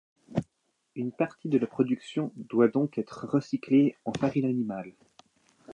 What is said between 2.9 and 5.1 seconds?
être recyclée en farine animale.